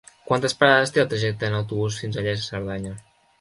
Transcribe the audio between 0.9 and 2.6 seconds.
té el trajecte en autobús fins a Lles de